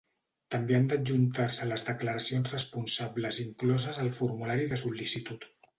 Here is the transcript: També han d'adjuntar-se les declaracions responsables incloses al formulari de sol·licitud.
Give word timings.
També 0.53 0.77
han 0.77 0.87
d'adjuntar-se 0.93 1.67
les 1.73 1.85
declaracions 1.91 2.57
responsables 2.57 3.41
incloses 3.47 4.05
al 4.07 4.13
formulari 4.21 4.71
de 4.75 4.85
sol·licitud. 4.89 5.53